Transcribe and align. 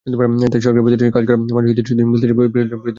তাই 0.05 0.61
সরকারি 0.65 0.83
প্রতিষ্ঠানে 0.85 1.11
কাজ 1.15 1.23
করা 1.27 1.37
মানুষেরা 1.55 1.71
ঈদের 1.73 1.85
ছুটিতে 1.87 2.03
মিলতে 2.09 2.25
চান 2.27 2.35
পরিজন-প্রিয়জনদের 2.37 2.77
সঙ্গে। 2.81 2.89